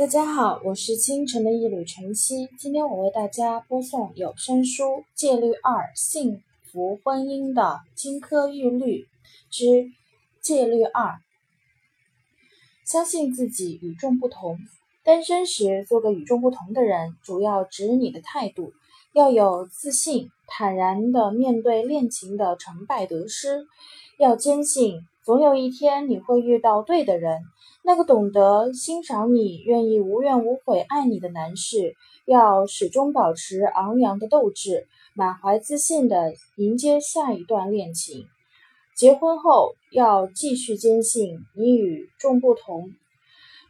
[0.00, 2.48] 大家好，我是清晨的一缕晨曦。
[2.58, 4.84] 今天我为大家播送有声书
[5.14, 9.06] 《戒律二：幸福婚姻的金科玉律
[9.50, 9.90] 之
[10.40, 11.04] 戒律二》。
[12.86, 14.56] 相信自己与众不同。
[15.04, 18.72] 单身时做个与众不同的人，主要指你的态度
[19.12, 23.66] 要有自信，坦然的面对恋情的成败得失，
[24.18, 27.42] 要坚信总有一天你会遇到对的人。
[27.82, 31.94] 那个懂得欣赏你、愿意无怨无悔爱你的男士，
[32.26, 38.26] 要始终保持昂扬的斗志，满怀自信地迎接下一段恋情。
[38.94, 42.90] 结婚后要继续坚信你与众不同，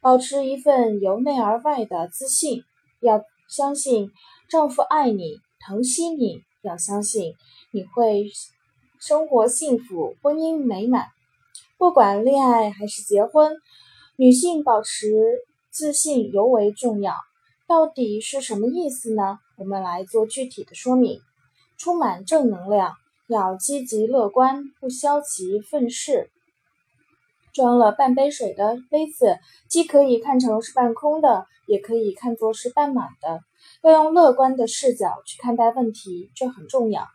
[0.02, 2.64] 保持一份由内而外的自信。
[3.00, 4.10] 要相信
[4.48, 7.34] 丈夫爱你、疼惜你，要相信
[7.70, 8.27] 你会
[8.98, 11.06] 生活幸福、婚姻美满。
[11.80, 13.57] 不管恋爱还是结婚。
[14.16, 15.07] 女性保持
[15.70, 17.15] 自信尤为重要，
[17.66, 19.39] 到底是什么意思呢？
[19.56, 21.20] 我们来做具体的说明。
[21.78, 22.92] 充满正能量，
[23.28, 26.31] 要积极乐观，不消极愤世。
[27.55, 29.39] 装了半杯水的杯子，
[29.70, 33.41] 既可以看成是半空的，也可以看作是半满的。
[33.83, 37.06] 要用乐观的视角去看待问题，这很重要。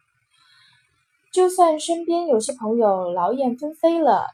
[1.32, 4.26] 就算身边有些朋友劳燕分飞了，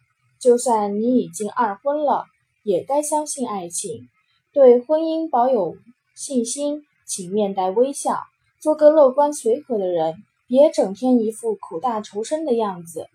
[0.41, 2.25] 就算你已经二婚了。
[2.63, 4.07] 也该相信爱情，
[4.53, 5.75] 对婚姻保有
[6.15, 8.19] 信心，请面带微笑，
[8.59, 10.13] 做个乐观随和的人，
[10.47, 13.07] 别整天一副苦大仇深的样子，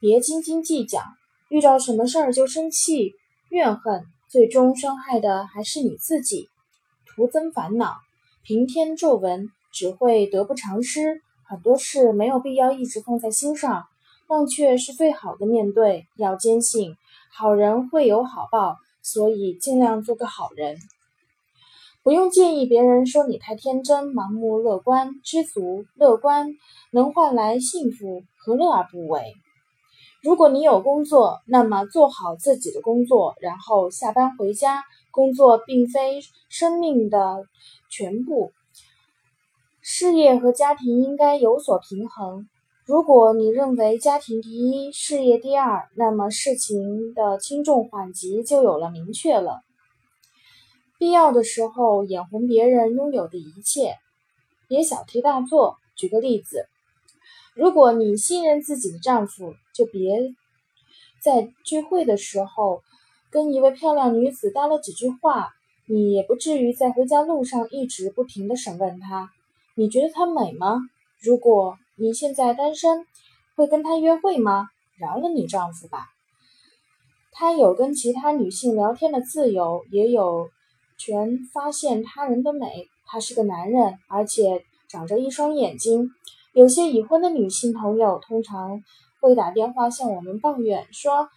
[0.00, 1.00] 别斤斤计较，
[1.48, 3.12] 遇到什么事儿就生气
[3.48, 6.48] 怨恨，最终伤害的还是你自己，
[7.06, 7.94] 徒增烦恼，
[8.42, 11.22] 平添皱纹，只会得不偿失。
[11.46, 13.84] 很多事没有必要一直放在心上，
[14.28, 16.96] 忘却是最好的面对，要坚信。
[17.32, 20.76] 好人会有好报，所以尽量做个好人。
[22.02, 25.20] 不用介意别人说你太天真、盲目乐观。
[25.22, 26.54] 知足乐观
[26.90, 29.34] 能换来幸福，何乐而不为？
[30.22, 34.84] 如果你有工作，那么做好自己的工作，然后下班回家。
[35.10, 36.18] 工作并非
[36.48, 37.44] 生命的
[37.88, 38.50] 全部，
[39.80, 42.48] 事业和家庭应该有所平衡。
[42.86, 49.62] 如果你认为家庭第一，事业第二，那么事情的轻重缓急就有了明确了。
[50.98, 53.96] 必要的时候眼红别人拥有的一切，
[54.68, 55.78] 别小题大做。
[55.96, 56.66] 举个例子，
[57.54, 60.34] 如果你信任自己的丈夫，就别
[61.22, 62.82] 在聚会的时候
[63.30, 65.54] 跟一位漂亮女子搭了几句话，
[65.86, 69.30] 你也不至于在回家路上一直不停的审问她
[69.74, 70.80] ：“你觉得她美吗？”
[71.22, 73.06] 如果你现在单身，
[73.54, 74.68] 会跟他约会吗？
[74.98, 76.06] 饶了你丈夫吧，
[77.30, 80.48] 他有跟其他女性聊天的自由，也有
[80.98, 82.88] 权发现他人的美。
[83.06, 86.10] 他是个男人，而且长着一双眼睛。
[86.52, 88.82] 有些已婚的女性朋友通常
[89.20, 91.28] 会打电话向我们抱怨，说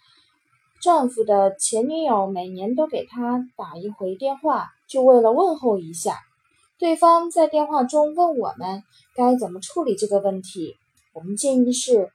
[0.80, 6.16] 丈夫的前女友每年都给他打一回电话，就为了问候一下。
[6.78, 8.84] 对方在电话中问我们
[9.16, 10.76] 该怎么处理这个问题，
[11.12, 12.12] 我们建议是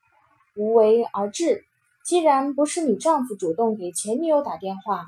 [0.56, 1.66] 无为而治。
[2.06, 5.06] 既然不是你丈夫主动给前女友打电话，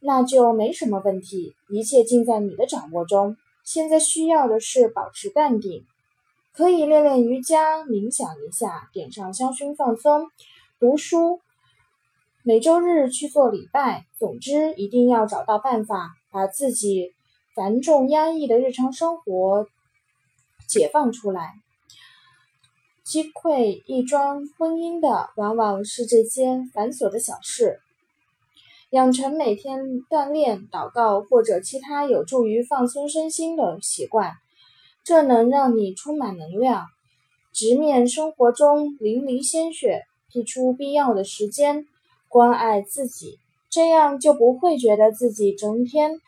[0.00, 3.38] 那就没什么问题，一切尽在你的掌握中。
[3.64, 5.86] 现在需要的是保持淡定，
[6.52, 10.26] 可以练练瑜伽、冥想一下，点上香薰放松，
[10.78, 11.40] 读书，
[12.42, 14.04] 每周日去做礼拜。
[14.18, 17.14] 总之，一定要找到办法把自己。
[17.54, 19.68] 繁重压抑的日常生活
[20.68, 21.54] 解放出来，
[23.04, 27.78] 击溃一桩婚姻的往往是这些繁琐的小事。
[28.90, 34.32] 养成每天锻炼、祷告或者其他有助于放松身心的习惯，
[35.04, 36.86] 这能让你充满能量，
[37.52, 41.86] 直面生活中淋漓鲜血，辟出必要的时间
[42.28, 43.38] 关爱自己，
[43.70, 46.18] 这样就不会觉得自己整天。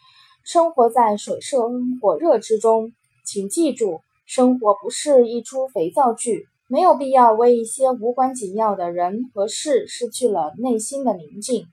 [0.47, 2.93] 生活在水深火热之中，
[3.25, 11.67] 请记住，生活不是一出肥皂剧，没有必要为一些无关紧要的人和事失去了内心的宁静。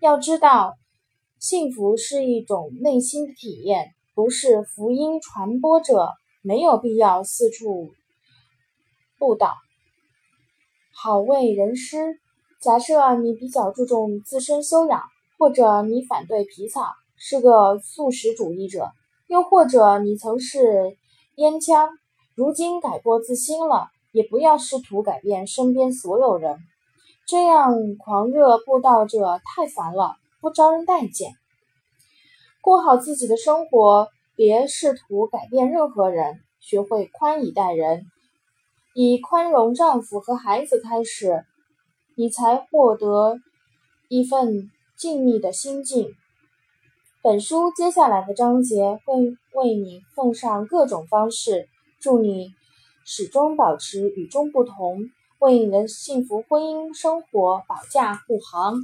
[0.00, 0.74] 要知道，
[1.40, 6.10] 幸福是一种内心的体验，不是福音传播者，
[6.42, 7.90] 没有必要四处
[9.18, 9.52] 布道，
[10.94, 12.20] 好为人师。
[12.60, 15.02] 假设你比较注重自身修养，
[15.40, 16.82] 或者你反对皮草。
[17.16, 18.90] 是个素食主义者，
[19.26, 20.96] 又或者你曾是
[21.36, 21.90] 烟枪，
[22.34, 26.58] 如今改过自新了，也不要试图改变身边所有人，
[27.26, 31.32] 这样狂热布道者太烦了，不招人待见。
[32.60, 38.04] 过好自己的生活，别试图改变任何人，学会宽以待人，
[38.94, 41.44] 以宽容丈夫和孩子开始，
[42.14, 43.38] 你才获得
[44.08, 46.10] 一份静谧的心境。
[47.26, 51.68] 本书接下来的章节会为你奉上各种方式，
[51.98, 52.52] 祝你
[53.04, 58.76] 始终保持与众不同，为你的幸福婚姻生活保驾护航。